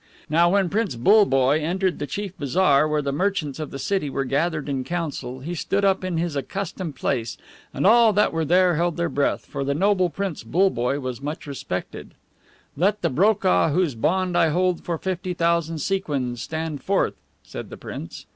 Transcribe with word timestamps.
Now 0.31 0.49
when 0.49 0.67
Prince 0.69 0.95
BULLEBOYE 0.95 1.59
entered 1.61 1.99
the 1.99 2.07
chief 2.07 2.35
bazaar, 2.35 2.87
where 2.87 3.03
the 3.03 3.11
merchants 3.11 3.59
of 3.59 3.69
the 3.69 3.77
city 3.77 4.09
were 4.09 4.25
gathered 4.25 4.67
in 4.67 4.83
council, 4.83 5.41
he 5.41 5.53
stood 5.53 5.85
up 5.85 6.03
in 6.03 6.17
his 6.17 6.35
accustomed 6.35 6.95
place, 6.95 7.37
and 7.71 7.85
all 7.85 8.11
that 8.13 8.33
were 8.33 8.43
there 8.43 8.77
held 8.77 8.97
their 8.97 9.09
breath, 9.09 9.45
for 9.45 9.63
the 9.63 9.75
noble 9.75 10.09
Prince 10.09 10.41
BULLEBOYE 10.43 10.97
was 10.99 11.21
much 11.21 11.45
respected. 11.45 12.15
"Let 12.75 13.03
the 13.03 13.11
BROKAH, 13.11 13.69
whose 13.73 13.93
bond 13.93 14.35
I 14.35 14.49
hold 14.49 14.83
for 14.83 14.97
fifty 14.97 15.35
thousand 15.35 15.77
sequins, 15.77 16.41
stand 16.41 16.81
forth!" 16.83 17.13
said 17.43 17.69
the 17.69 17.77
prince. 17.77 18.25